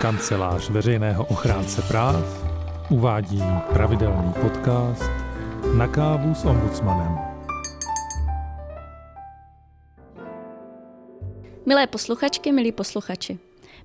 [0.00, 2.44] Kancelář veřejného ochránce práv
[2.90, 3.42] uvádí
[3.72, 5.10] pravidelný podcast
[5.76, 7.18] Na kávu s ombudsmanem.
[11.66, 13.38] Milé posluchačky, milí posluchači,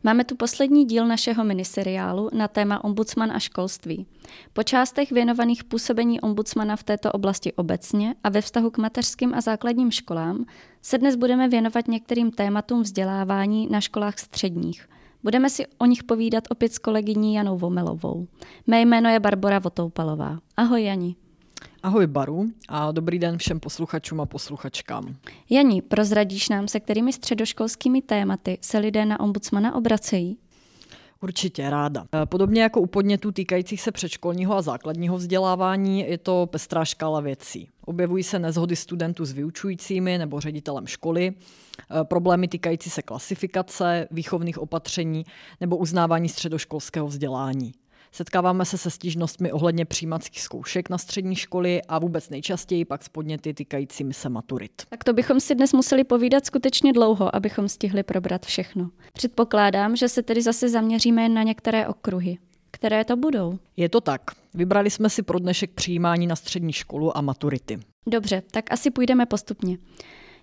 [0.04, 4.06] Máme tu poslední díl našeho miniseriálu na téma ombudsman a školství.
[4.54, 9.42] Po částech věnovaných působení ombudsmana v této oblasti obecně a ve vztahu k mateřským a
[9.42, 10.46] základním školám
[10.82, 14.91] se dnes budeme věnovat některým tématům vzdělávání na školách středních.
[15.24, 18.28] Budeme si o nich povídat opět s kolegyní Janou Vomelovou.
[18.68, 20.40] Mé jméno je Barbara Votoupalová.
[20.58, 21.16] Ahoj Jani.
[21.84, 25.16] Ahoj Baru a dobrý den všem posluchačům a posluchačkám.
[25.50, 30.38] Janí, prozradíš nám, se kterými středoškolskými tématy se lidé na ombudsmana obracejí?
[31.22, 32.06] Určitě ráda.
[32.24, 37.20] E, podobně jako u podnětů týkajících se předškolního a základního vzdělávání je to pestrá škála
[37.20, 37.70] věcí.
[37.86, 41.34] Objevují se nezhody studentů s vyučujícími nebo ředitelem školy, e,
[42.04, 45.26] problémy týkající se klasifikace, výchovných opatření
[45.62, 47.74] nebo uznávání středoškolského vzdělání.
[48.14, 53.10] Setkáváme se se stížnostmi ohledně přijímacích zkoušek na střední školy a vůbec nejčastěji pak s
[53.10, 54.72] podněty týkajícími se maturit.
[54.90, 58.90] Tak to bychom si dnes museli povídat skutečně dlouho, abychom stihli probrat všechno.
[59.14, 62.38] Předpokládám, že se tedy zase zaměříme na některé okruhy.
[62.72, 63.60] Které to budou?
[63.78, 64.22] Je to tak.
[64.54, 67.80] Vybrali jsme si pro dnešek přijímání na střední školu a maturity.
[68.08, 69.78] Dobře, tak asi půjdeme postupně.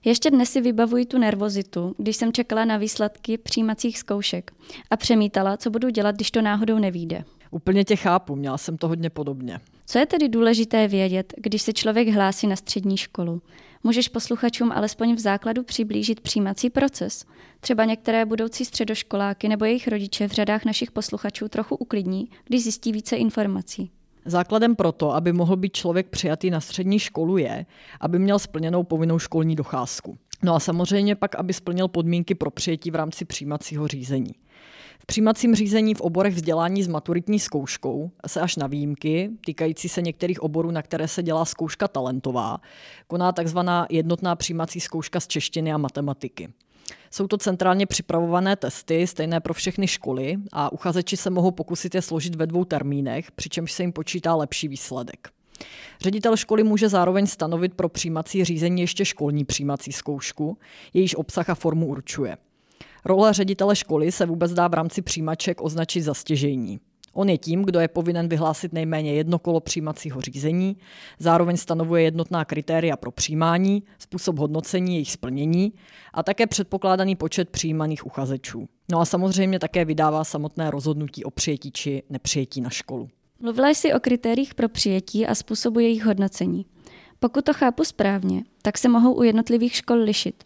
[0.04, 4.52] Ještě dnes si vybavuji tu nervozitu, když jsem čekala na výsledky přijímacích zkoušek
[4.90, 7.24] a přemítala, co budu dělat, když to náhodou nevíde.
[7.50, 9.60] Úplně tě chápu, měla jsem to hodně podobně.
[9.86, 13.42] Co je tedy důležité vědět, když se člověk hlásí na střední školu?
[13.84, 17.24] Můžeš posluchačům alespoň v základu přiblížit přijímací proces.
[17.60, 22.92] Třeba některé budoucí středoškoláky nebo jejich rodiče v řadách našich posluchačů trochu uklidní, když zjistí
[22.92, 23.90] více informací.
[24.24, 27.66] Základem pro to, aby mohl být člověk přijatý na střední školu, je,
[28.00, 30.18] aby měl splněnou povinnou školní docházku.
[30.42, 34.32] No a samozřejmě pak, aby splnil podmínky pro přijetí v rámci přijímacího řízení.
[34.98, 40.02] V přijímacím řízení v oborech vzdělání s maturitní zkouškou se až na výjimky, týkající se
[40.02, 42.58] některých oborů, na které se dělá zkouška talentová,
[43.06, 43.58] koná tzv.
[43.90, 46.48] jednotná přijímací zkouška z češtiny a matematiky.
[47.10, 52.02] Jsou to centrálně připravované testy, stejné pro všechny školy a uchazeči se mohou pokusit je
[52.02, 55.28] složit ve dvou termínech, přičemž se jim počítá lepší výsledek.
[56.00, 60.58] Ředitel školy může zároveň stanovit pro přijímací řízení ještě školní přijímací zkoušku,
[60.94, 62.36] jejíž obsah a formu určuje.
[63.04, 66.80] Role ředitele školy se vůbec dá v rámci přijímaček označit za stěžejní.
[67.12, 70.76] On je tím, kdo je povinen vyhlásit nejméně jedno kolo přijímacího řízení,
[71.18, 75.72] zároveň stanovuje jednotná kritéria pro přijímání, způsob hodnocení jejich splnění
[76.14, 78.68] a také předpokládaný počet přijímaných uchazečů.
[78.92, 83.08] No a samozřejmě také vydává samotné rozhodnutí o přijetí či nepřijetí na školu.
[83.40, 86.66] Mluvila jsi o kritériích pro přijetí a způsobu jejich hodnocení.
[87.20, 90.44] Pokud to chápu správně, tak se mohou u jednotlivých škol lišit.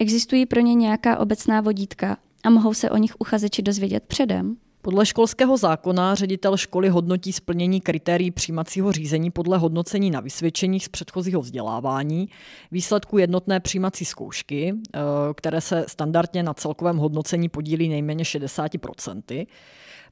[0.00, 4.56] Existují pro ně nějaká obecná vodítka a mohou se o nich uchazeči dozvědět předem?
[4.82, 10.88] Podle školského zákona ředitel školy hodnotí splnění kritérií přijímacího řízení podle hodnocení na vysvědčeních z
[10.88, 12.28] předchozího vzdělávání,
[12.72, 15.00] výsledku jednotné přijímací zkoušky, eh,
[15.34, 19.46] které se standardně na celkovém hodnocení podílí nejméně 60%,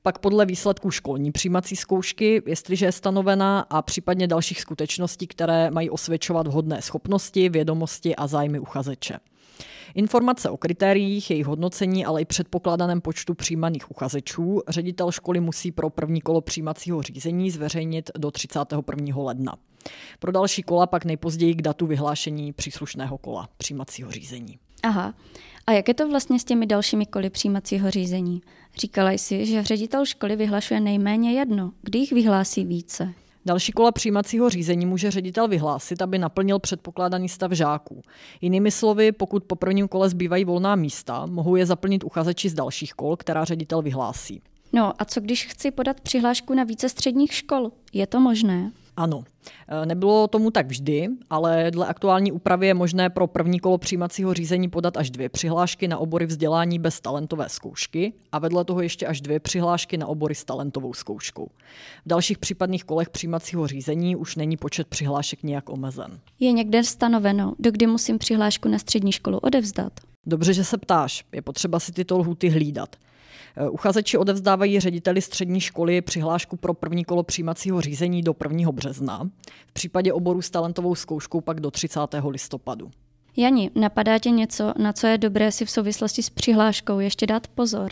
[0.02, 5.90] pak podle výsledků školní přijímací zkoušky, jestliže je stanovena, a případně dalších skutečností, které mají
[5.90, 9.18] osvědčovat vhodné schopnosti, vědomosti a zájmy uchazeče.
[9.94, 15.90] Informace o kritériích, jejich hodnocení, ale i předpokládaném počtu přijímaných uchazečů ředitel školy musí pro
[15.90, 19.16] první kolo přijímacího řízení zveřejnit do 31.
[19.16, 19.56] ledna.
[20.18, 24.58] Pro další kola pak nejpozději k datu vyhlášení příslušného kola přijímacího řízení.
[24.82, 25.14] Aha.
[25.66, 28.42] A jak je to vlastně s těmi dalšími koly přijímacího řízení?
[28.76, 31.72] Říkala jsi, že ředitel školy vyhlašuje nejméně jedno.
[31.82, 33.14] Kdy jich vyhlásí více?
[33.46, 38.02] Další kola přijímacího řízení může ředitel vyhlásit, aby naplnil předpokládaný stav žáků.
[38.40, 42.94] Jinými slovy, pokud po prvním kole zbývají volná místa, mohou je zaplnit uchazeči z dalších
[42.94, 44.42] kol, která ředitel vyhlásí.
[44.72, 47.70] No a co když chci podat přihlášku na více středních škol?
[47.92, 48.72] Je to možné?
[48.96, 49.24] Ano.
[49.68, 54.34] E, nebylo tomu tak vždy, ale dle aktuální úpravy je možné pro první kolo přijímacího
[54.34, 59.06] řízení podat až dvě přihlášky na obory vzdělání bez talentové zkoušky a vedle toho ještě
[59.06, 61.46] až dvě přihlášky na obory s talentovou zkouškou.
[62.04, 66.20] V dalších případných kolech přijímacího řízení už není počet přihlášek nijak omezen.
[66.40, 69.92] Je někde stanoveno, do kdy musím přihlášku na střední školu odevzdat?
[70.26, 71.24] Dobře, že se ptáš.
[71.32, 72.96] Je potřeba si tyto lhuty hlídat.
[73.56, 78.72] Eh, uchazeči odevzdávají řediteli střední školy přihlášku pro první kolo přijímacího řízení do 1.
[78.72, 79.30] března,
[79.66, 82.00] v případě oboru s talentovou zkouškou pak do 30.
[82.28, 82.90] listopadu.
[83.36, 87.46] Jani, napadá tě něco, na co je dobré si v souvislosti s přihláškou ještě dát
[87.48, 87.90] pozor?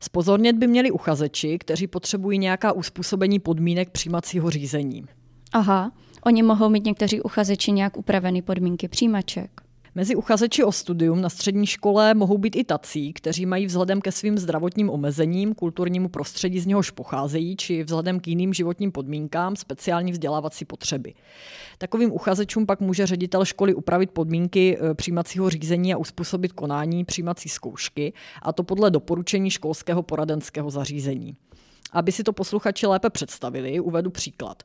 [0.00, 5.04] Spozornět by měli uchazeči, kteří potřebují nějaká uspůsobení podmínek přijímacího řízení.
[5.52, 5.92] Aha,
[6.22, 9.67] oni mohou mít někteří uchazeči nějak upraveny podmínky přijímaček.
[9.98, 14.12] Mezi uchazeči o studium na střední škole mohou být i tací, kteří mají vzhledem ke
[14.12, 20.12] svým zdravotním omezením, kulturnímu prostředí z něhož pocházejí, či vzhledem k jiným životním podmínkám speciální
[20.12, 21.14] vzdělávací potřeby.
[21.78, 27.48] Takovým uchazečům pak může ředitel školy upravit podmínky e, přijímacího řízení a uspůsobit konání přijímací
[27.48, 28.12] zkoušky,
[28.42, 31.36] a to podle doporučení školského poradenského zařízení.
[31.92, 34.62] Aby si to posluchači lépe představili, uvedu příklad.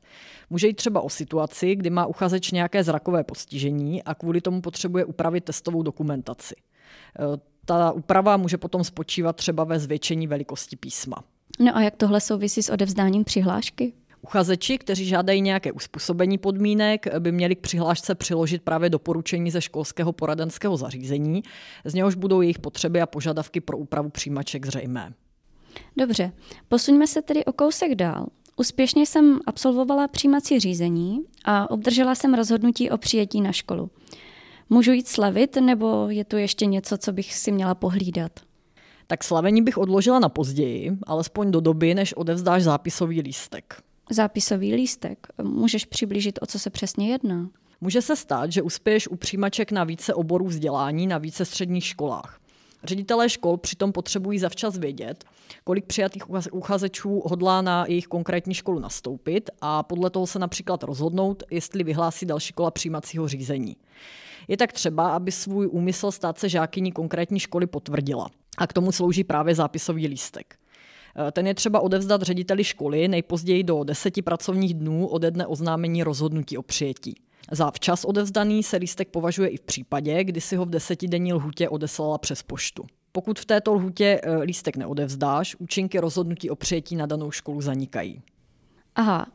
[0.50, 5.04] Může jít třeba o situaci, kdy má uchazeč nějaké zrakové postižení a kvůli tomu potřebuje
[5.04, 6.54] upravit testovou dokumentaci.
[6.56, 7.22] E,
[7.64, 11.16] ta úprava může potom spočívat třeba ve zvětšení velikosti písma.
[11.60, 13.92] No a jak tohle souvisí s odevzdáním přihlášky?
[14.22, 20.12] Uchazeči, kteří žádají nějaké uspůsobení podmínek, by měli k přihlášce přiložit právě doporučení ze školského
[20.12, 21.42] poradenského zařízení,
[21.84, 25.12] z něhož budou jejich potřeby a požadavky pro úpravu přijímaček zřejmé.
[25.96, 26.32] Dobře,
[26.68, 28.26] posuňme se tedy o kousek dál.
[28.56, 33.90] Úspěšně jsem absolvovala přijímací řízení a obdržela jsem rozhodnutí o přijetí na školu.
[34.70, 38.32] Můžu jít slavit, nebo je tu ještě něco, co bych si měla pohlídat?
[39.06, 43.82] Tak slavení bych odložila na později, alespoň do doby, než odevzdáš zápisový lístek.
[44.10, 45.26] Zápisový lístek.
[45.42, 47.48] Můžeš přiblížit, o co se přesně jedná?
[47.80, 52.40] Může se stát, že uspěješ u přijímaček na více oborů vzdělání na více středních školách.
[52.84, 55.24] Ředitelé škol přitom potřebují zavčas vědět,
[55.64, 61.42] kolik přijatých uchazečů hodlá na jejich konkrétní školu nastoupit a podle toho se například rozhodnout,
[61.50, 63.76] jestli vyhlásí další kola přijímacího řízení.
[64.48, 68.30] Je tak třeba, aby svůj úmysl stát se žákyní konkrétní školy potvrdila.
[68.58, 70.58] A k tomu slouží právě zápisový lístek.
[71.28, 76.02] E, ten je třeba odevzdat řediteli školy nejpozději do deseti pracovních dnů ode dne oznámení
[76.02, 77.14] rozhodnutí o přijetí.
[77.52, 81.68] Za včas odevzdaný se lístek považuje i v případě, kdy si ho v desetidenní lhutě
[81.68, 82.86] odeslala přes poštu.
[83.12, 88.22] Pokud v této lhutě e, lístek neodevzdáš, účinky rozhodnutí o přijetí na danou školu zanikají.
[88.94, 89.26] Aha.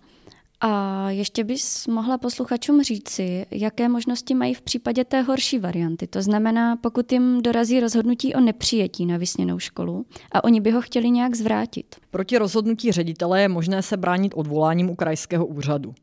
[0.61, 6.07] A ještě bys mohla posluchačům říci, jaké možnosti mají v případě té horší varianty.
[6.07, 10.81] To znamená, pokud jim dorazí rozhodnutí o nepřijetí na vysněnou školu a oni by ho
[10.81, 11.95] chtěli nějak zvrátit.
[12.11, 15.93] Proti rozhodnutí ředitele je možné se bránit odvoláním u krajského úřadu.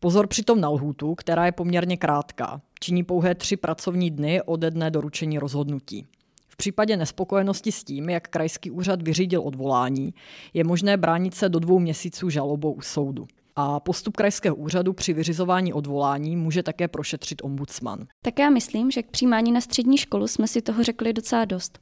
[0.00, 2.60] Pozor přitom na lhůtu, která je poměrně krátká.
[2.80, 6.06] Činí pouhé tři pracovní dny ode dne doručení rozhodnutí.
[6.48, 10.14] V případě nespokojenosti s tím, jak krajský úřad vyřídil odvolání,
[10.54, 13.26] je možné bránit se do dvou měsíců žalobou u soudu.
[13.56, 18.06] A postup krajského úřadu při vyřizování odvolání může také prošetřit ombudsman.
[18.22, 21.78] Tak já myslím, že k přijímání na střední školu jsme si toho řekli docela dost.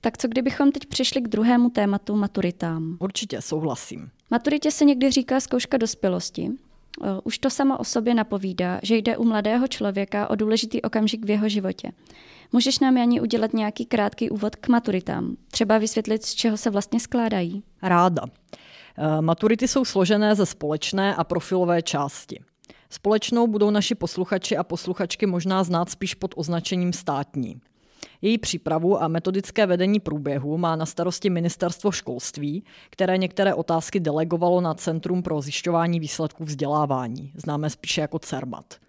[0.00, 2.96] Tak co kdybychom teď přišli k druhému tématu maturitám?
[3.00, 4.10] Určitě, souhlasím.
[4.30, 6.50] Maturitě se někdy říká zkouška dospělosti,
[7.24, 11.30] už to samo o sobě napovídá, že jde u mladého člověka o důležitý okamžik v
[11.30, 11.92] jeho životě.
[12.52, 15.36] Můžeš nám, Jani, udělat nějaký krátký úvod k maturitám?
[15.50, 17.62] Třeba vysvětlit, z čeho se vlastně skládají?
[17.82, 18.22] Ráda.
[18.98, 22.40] Eh, maturity jsou složené ze společné a profilové části.
[22.90, 27.60] Společnou budou naši posluchači a posluchačky možná znát spíš pod označením státní.
[28.22, 34.60] Její přípravu a metodické vedení průběhu má na starosti ministerstvo školství, které některé otázky delegovalo
[34.60, 38.82] na Centrum pro zjišťování výsledků vzdělávání, známé spíše jako CERMAT.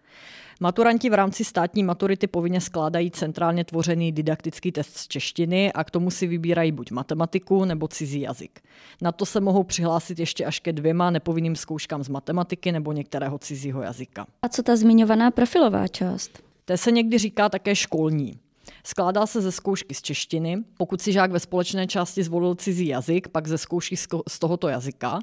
[0.60, 5.92] Maturanti v rámci státní maturity povinně skládají centrálně tvořený didaktický test z češtiny a k
[5.92, 8.62] tomu si vybírají buď matematiku nebo cizí jazyk.
[9.02, 13.38] Na to se mohou přihlásit ještě až ke dvěma nepovinným zkouškám z matematiky nebo některého
[13.38, 14.26] cizího jazyka.
[14.42, 16.44] A co ta zmiňovaná profilová část?
[16.66, 18.40] Té se někdy říká také školní.
[18.84, 23.28] Skládá se ze zkoušky z češtiny, pokud si žák ve společné části zvolil cizí jazyk,
[23.28, 25.20] pak ze zkoušky z tohoto jazyka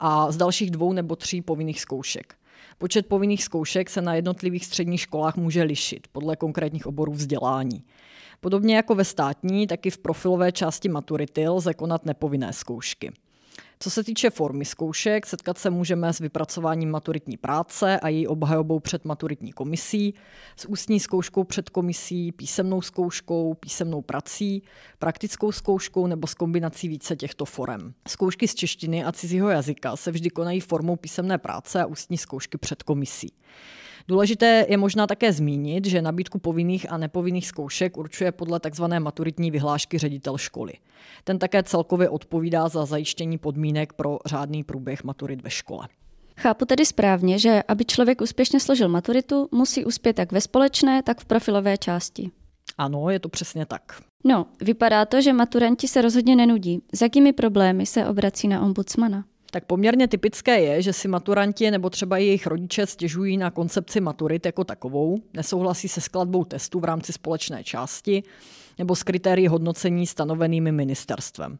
[0.00, 2.34] a z dalších dvou nebo tří povinných zkoušek.
[2.78, 7.84] Počet povinných zkoušek se na jednotlivých středních školách může lišit podle konkrétních oborů vzdělání.
[8.40, 13.12] Podobně jako ve státní, tak i v profilové části maturity lze konat nepovinné zkoušky.
[13.84, 18.80] Co se týče formy zkoušek, setkat se můžeme s vypracováním maturitní práce a její obhajobou
[18.80, 20.14] před maturitní komisí,
[20.56, 24.62] s ústní zkouškou před komisí, písemnou zkouškou, písemnou prací,
[24.98, 27.94] praktickou zkouškou nebo s kombinací více těchto forem.
[28.08, 32.58] Zkoušky z češtiny a cizího jazyka se vždy konají formou písemné práce a ústní zkoušky
[32.58, 33.32] před komisí.
[34.08, 38.84] Důležité je možná také zmínit, že nabídku povinných a nepovinných zkoušek určuje podle tzv.
[38.98, 40.72] maturitní vyhlášky ředitel školy.
[41.24, 45.88] Ten také celkově odpovídá za zajištění podmínek pro řádný průběh maturit ve škole.
[46.36, 51.20] Chápu tedy správně, že aby člověk úspěšně složil maturitu, musí uspět jak ve společné, tak
[51.20, 52.30] v profilové části.
[52.78, 54.00] Ano, je to přesně tak.
[54.24, 56.82] No, vypadá to, že maturanti se rozhodně nenudí.
[56.94, 59.24] S jakými problémy se obrací na ombudsmana?
[59.54, 64.46] Tak poměrně typické je, že si maturanti nebo třeba jejich rodiče stěžují na koncepci maturit
[64.46, 68.22] jako takovou, nesouhlasí se skladbou testů v rámci společné části
[68.78, 71.58] nebo s kritérii hodnocení stanovenými ministerstvem.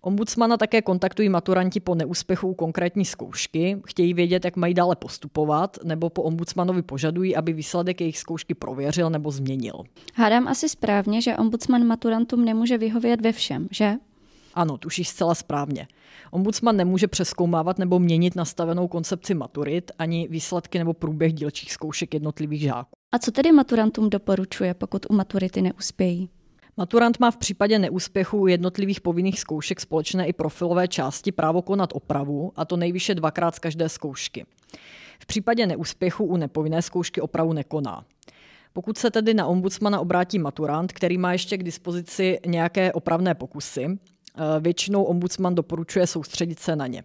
[0.00, 6.10] Ombudsmana také kontaktují maturanti po neúspěchu konkrétní zkoušky, chtějí vědět, jak mají dále postupovat, nebo
[6.10, 9.84] po ombudsmanovi požadují, aby výsledek jejich zkoušky prověřil nebo změnil.
[10.14, 13.94] Hádám asi správně, že ombudsman maturantům nemůže vyhovět ve všem, že?
[14.58, 15.88] Ano, tušíš zcela správně.
[16.30, 22.60] Ombudsman nemůže přeskoumávat nebo měnit nastavenou koncepci maturit ani výsledky nebo průběh dílčích zkoušek jednotlivých
[22.60, 22.90] žáků.
[23.12, 26.28] A co tedy maturantům doporučuje, pokud u maturity neuspějí?
[26.76, 32.52] Maturant má v případě neúspěchu jednotlivých povinných zkoušek společné i profilové části právo konat opravu,
[32.56, 34.46] a to nejvýše dvakrát z každé zkoušky.
[35.20, 38.04] V případě neúspěchu u nepovinné zkoušky opravu nekoná.
[38.72, 43.98] Pokud se tedy na ombudsmana obrátí maturant, který má ještě k dispozici nějaké opravné pokusy,
[44.60, 47.04] většinou ombudsman doporučuje soustředit se na ně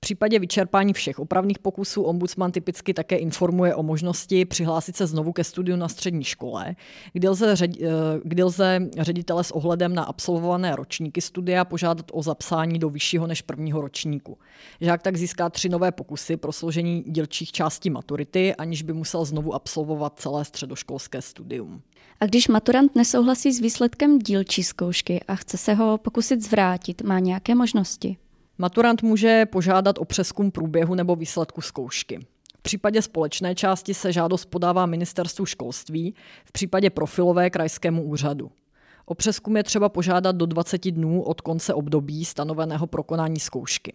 [0.00, 5.44] případě vyčerpání všech opravných pokusů ombudsman typicky také informuje o možnosti přihlásit se znovu ke
[5.44, 6.76] studiu na střední škole,
[7.12, 7.90] kdy lze, ředi, eh,
[8.24, 13.42] kdy lze ředitele s ohledem na absolvované ročníky studia požádat o zapsání do vyššího než
[13.42, 14.38] prvního ročníku.
[14.80, 19.54] Žák tak získá tři nové pokusy pro složení dílčích částí maturity, aniž by musel znovu
[19.54, 21.82] absolvovat celé středoškolské studium.
[22.20, 27.18] A když maturant nesouhlasí s výsledkem dílčí zkoušky a chce se ho pokusit zvrátit, má
[27.18, 28.16] nějaké možnosti?
[28.60, 32.26] Maturant může požádat o přeskum průběhu nebo výsledku zkoušky.
[32.58, 36.14] V případě společné části se žádost podává ministerstvu školství,
[36.44, 38.50] v případě profilové krajskému úřadu.
[39.06, 43.92] O přeskum je třeba požádat do 20 dnů od konce období stanoveného pro konání zkoušky.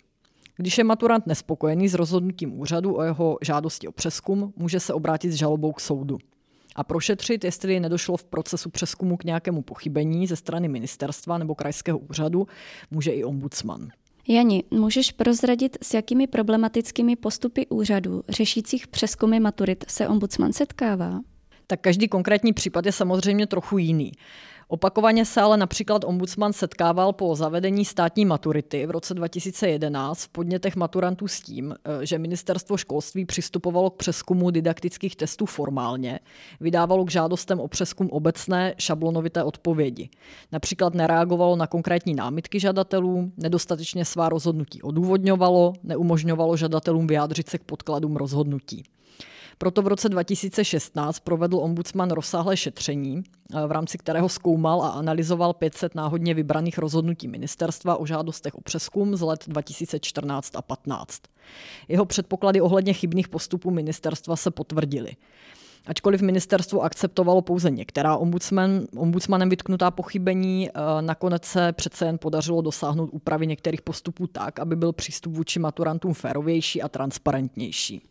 [0.57, 5.31] Když je maturant nespokojený s rozhodnutím úřadu o jeho žádosti o přeskum, může se obrátit
[5.31, 6.17] s žalobou k soudu.
[6.75, 11.97] A prošetřit, jestli nedošlo v procesu přeskumu k nějakému pochybení ze strany ministerstva nebo krajského
[11.97, 12.47] úřadu,
[12.91, 13.89] může i ombudsman.
[14.27, 21.19] Jani, můžeš prozradit, s jakými problematickými postupy úřadů řešících přeskumy maturit se ombudsman setkává?
[21.67, 24.11] Tak každý konkrétní případ je samozřejmě trochu jiný.
[24.67, 30.75] Opakovaně se ale například ombudsman setkával po zavedení státní maturity v roce 2011 v podnětech
[30.75, 36.19] maturantů s tím, eh, že ministerstvo školství přistupovalo k přeskumu didaktických testů formálně,
[36.59, 40.09] vydávalo k žádostem o přeskum obecné šablonovité odpovědi.
[40.51, 47.63] Například nereagovalo na konkrétní námitky žadatelů, nedostatečně svá rozhodnutí odůvodňovalo, neumožňovalo žadatelům vyjádřit se k
[47.63, 48.83] podkladům rozhodnutí.
[49.57, 55.53] Proto v roce 2016 provedl ombudsman rozsáhlé šetření, eh, v rámci kterého zkoumal a analyzoval
[55.53, 61.21] 500 náhodně vybraných rozhodnutí ministerstva o žádostech o přeskum z let 2014 a 15.
[61.87, 65.15] Jeho předpoklady ohledně chybných postupů ministerstva se potvrdily.
[65.87, 70.71] Ačkoliv ministerstvo akceptovalo pouze některá ombudsman, ombudsmanem vytknutá pochybení, eh,
[71.01, 76.13] nakonec se přece jen podařilo dosáhnout úpravy některých postupů tak, aby byl přístup vůči maturantům
[76.13, 78.01] férovější a transparentnější.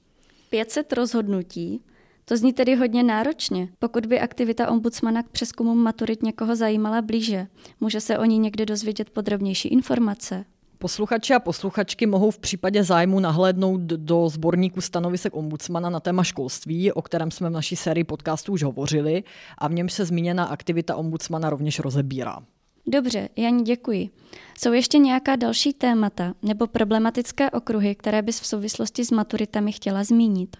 [0.55, 1.83] 500 rozhodnutí.
[2.25, 3.69] To zní tedy hodně náročně.
[3.79, 7.47] Pokud by aktivita ombudsmana k přeskumu maturit někoho zajímala blíže,
[7.81, 10.45] může se o ní někde dozvědět podrobnější informace.
[10.79, 16.93] Posluchači a posluchačky mohou v případě zájmu nahlédnout do sborníku stanovisek ombudsmana na téma školství,
[16.93, 19.25] o kterém jsme v naší sérii podcastů už hovořili
[19.59, 22.39] a v něm se zmíněná aktivita ombudsmana rovněž rozebírá.
[22.87, 24.11] Dobře, Janí, děkuji.
[24.59, 30.05] Jsou ještě nějaká další témata nebo problematické okruhy, které bys v souvislosti s maturitami chtěla
[30.05, 30.57] zmínit?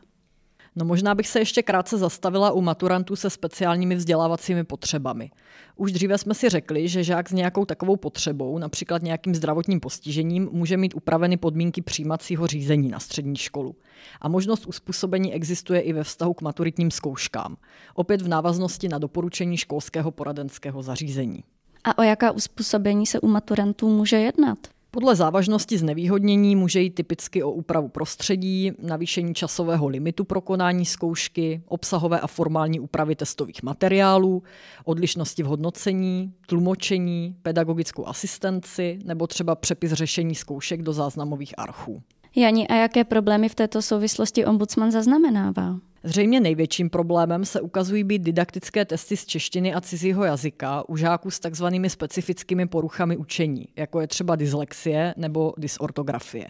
[0.77, 5.31] No možná bych se ještě krátce zastavila u maturantů se speciálními vzdělávacími potřebami.
[5.77, 10.49] Už dříve jsme si řekli, že žák s nějakou takovou potřebou, například nějakým zdravotním postižením,
[10.53, 13.77] může mít upraveny podmínky přijímacího řízení na střední školu.
[14.21, 17.57] A možnost uspůsobení existuje i ve vztahu k maturitním zkouškám,
[17.95, 21.45] opět v návaznosti na doporučení školského poradenského zařízení.
[21.85, 24.59] A o jaká uspůsobení se u maturantů může jednat?
[24.91, 31.63] Podle závažnosti znevýhodnění může jít typicky o úpravu prostředí, navýšení časového limitu pro konání zkoušky,
[31.67, 34.43] obsahové a formální úpravy testových materiálů,
[34.85, 42.03] odlišnosti v hodnocení, tlumočení, pedagogickou asistenci nebo třeba přepis řešení zkoušek do záznamových archů.
[42.37, 45.77] Jani, a jaké problémy v této souvislosti ombudsman zaznamenává?
[46.07, 51.31] Zřejmě největším problémem se ukazují být didaktické testy z češtiny a cizího jazyka u žáků
[51.31, 56.47] s takzvanými specifickými poruchami učení, jako je třeba dyslexie nebo dysortografie.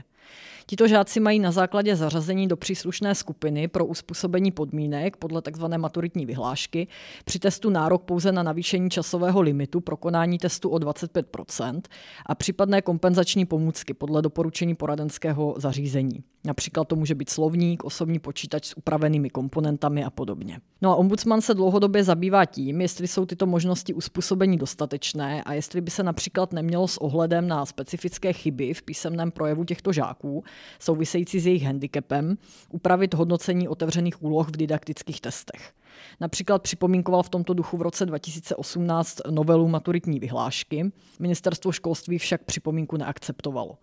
[0.67, 5.65] Tito žáci mají na základě zařazení do příslušné skupiny pro uspůsobení podmínek podle tzv.
[5.77, 6.87] maturitní vyhlášky
[7.25, 11.81] při testu nárok pouze na navýšení časového limitu pro konání testu o 25%
[12.27, 16.25] a případné kompenzační pomůcky podle doporučení poradenského zařízení.
[16.47, 20.61] Například to může být slovník, osobní počítač s upravenými komponentami a podobně.
[20.83, 25.81] No a ombudsman se dlouhodobě zabývá tím, jestli jsou tyto možnosti uspůsobení dostatečné a jestli
[25.81, 30.45] by se například nemělo s ohledem na specifické chyby v písemném projevu těchto žáků
[30.81, 32.37] související s jejich handicapem
[32.71, 35.73] upravit hodnocení otevřených úloh v didaktických testech.
[36.21, 40.93] Například připomínkoval v tomto duchu v roce 2018 novelu maturitní vyhlášky.
[41.21, 43.79] Ministerstvo školství však připomínku neakceptovalo.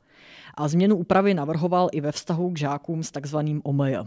[0.53, 3.97] A změnu úpravy navrhoval i ve vztahu k žákům s takzvaným OMJ.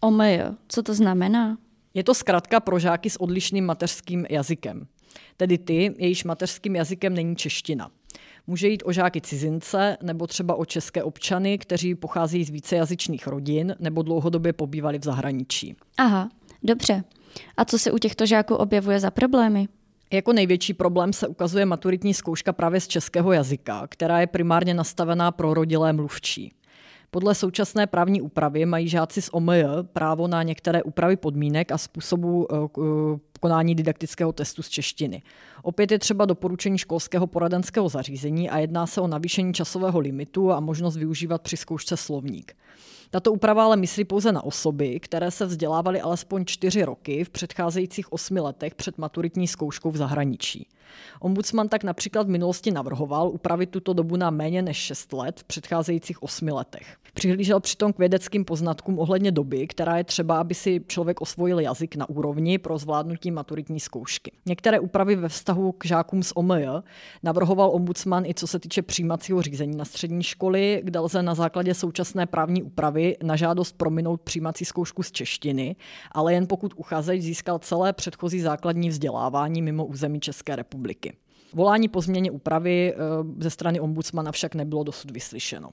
[0.00, 1.58] OMJ, co to znamená?
[1.94, 4.86] Je to zkrátka pro žáky s odlišným mateřským jazykem.
[5.36, 7.90] Tedy ty, jejíž mateřským jazykem není čeština.
[8.46, 13.76] Může jít o žáky cizince nebo třeba o české občany, kteří pocházejí z vícejazyčných rodin
[13.78, 15.76] nebo dlouhodobě pobývali v zahraničí.
[15.98, 16.28] Aha,
[16.62, 17.04] dobře.
[17.56, 19.68] A co se u těchto žáků objevuje za problémy?
[20.12, 25.30] Jako největší problém se ukazuje maturitní zkouška právě z českého jazyka, která je primárně nastavená
[25.30, 26.52] pro rodilé mluvčí.
[27.10, 32.46] Podle současné právní úpravy mají žáci z OMJ právo na některé úpravy podmínek a způsobu
[32.52, 35.22] eh, eh, konání didaktického testu z češtiny.
[35.62, 40.60] Opět je třeba doporučení školského poradenského zařízení a jedná se o navýšení časového limitu a
[40.60, 42.56] možnost využívat při zkoušce slovník.
[43.10, 48.12] Tato úprava ale myslí pouze na osoby, které se vzdělávaly alespoň čtyři roky v předcházejících
[48.12, 50.68] osmi letech před maturitní zkouškou v zahraničí.
[51.20, 55.44] Ombudsman tak například v minulosti navrhoval upravit tuto dobu na méně než 6 let v
[55.44, 56.96] předcházejících osmi letech.
[57.14, 61.96] Přihlížel přitom k vědeckým poznatkům ohledně doby, která je třeba, aby si člověk osvojil jazyk
[61.96, 64.32] na úrovni pro zvládnutí maturitní zkoušky.
[64.46, 66.66] Některé úpravy ve vztahu k žákům z OMJ
[67.22, 71.74] navrhoval ombudsman i co se týče přijímacího řízení na střední školy, kde lze na základě
[71.74, 75.76] současné právní úpravy na žádost prominout přijímací zkoušku z češtiny,
[76.12, 81.16] ale jen pokud uchazeč získal celé předchozí základní vzdělávání mimo území České republiky.
[81.54, 82.96] Volání po změně úpravy eh,
[83.38, 85.70] ze strany ombudsmana však nebylo dosud vyslyšeno.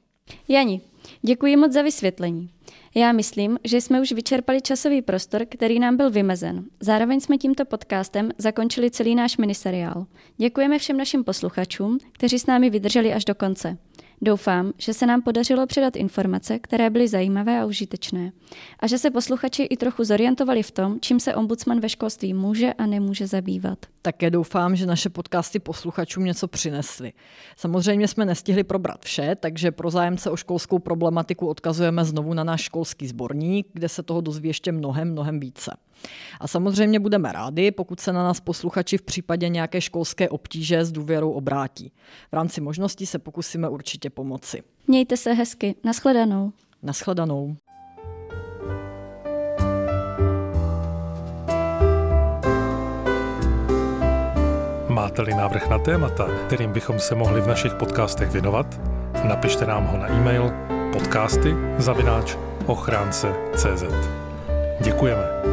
[0.48, 0.82] Jani,
[1.22, 2.50] děkuji moc za vysvětlení.
[2.96, 6.66] Já myslím, že jsme už vyčerpali časový prostor, který nám byl vymezen.
[6.80, 10.06] Zároveň jsme tímto podcastem zakončili celý náš miniseriál.
[10.38, 13.78] Děkujeme všem našim posluchačům, kteří s námi vydrželi až do konce.
[14.22, 18.32] Doufám, že se nám podařilo předat informace, které byly zajímavé a užitečné.
[18.80, 22.74] A že se posluchači i trochu zorientovali v tom, čím se ombudsman ve školství může
[22.74, 23.80] a nemůže zabývat.
[24.02, 27.14] Také doufám, že naše podcasty posluchačům něco přinesly.
[27.58, 32.62] Samozřejmě jsme nestihli probrat vše, takže pro zájemce o školskou problematiku odkazujeme znovu na náš
[32.62, 35.72] školský sborník, kde se toho dozví ještě mnohem, mnohem více.
[36.40, 40.92] A samozřejmě budeme rádi, pokud se na nás posluchači v případě nějaké školské obtíže s
[40.92, 41.92] důvěrou obrátí.
[42.32, 44.64] V rámci možností se pokusíme určitě pomoci.
[44.88, 45.76] Mějte se hezky.
[45.84, 46.52] Naschledanou.
[46.84, 47.56] Naschledanou.
[54.90, 58.82] Máte-li návrh na témata, kterým bychom se mohli v našich podcastech věnovat,
[59.24, 60.52] napište nám ho na e-mail
[60.94, 63.84] podcasty zavináč ochránce.cz.
[64.82, 65.49] Děkujeme.